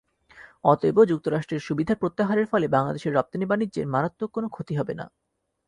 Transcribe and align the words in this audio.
অতএব 0.63 0.97
যুক্তরাষ্ট্রের 1.05 1.61
সুবিধা 1.61 1.93
প্রত্যাহারের 1.95 2.47
ফলে 2.47 2.67
বাংলাদেশের 2.67 3.15
রপ্তানি 3.15 3.45
বাণিজ্যের 3.45 3.85
মারাত্মক 3.87 4.29
কোনো 4.31 4.47
ক্ষতি 4.49 4.73
হবে 4.75 4.93
না। 4.93 5.05